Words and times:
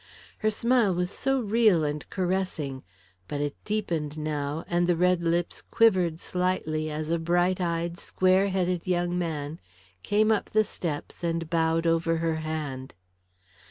Her 0.39 0.49
smile 0.49 0.95
was 0.95 1.11
so 1.11 1.39
real 1.41 1.83
and 1.83 2.09
caressing, 2.09 2.81
but 3.27 3.39
it 3.39 3.55
deepened 3.65 4.17
now, 4.17 4.65
and 4.67 4.87
the 4.87 4.95
red 4.95 5.21
lips 5.21 5.61
quivered 5.61 6.19
slightly 6.19 6.89
as 6.89 7.11
a 7.11 7.19
bright 7.19 7.61
eyed, 7.61 7.99
square 7.99 8.49
headed 8.49 8.87
young 8.87 9.15
man 9.15 9.59
came 10.01 10.31
up 10.31 10.49
the 10.49 10.63
steps 10.65 11.23
and 11.23 11.47
bowed 11.51 11.85
over 11.85 12.15
her 12.17 12.37
hand. 12.37 12.95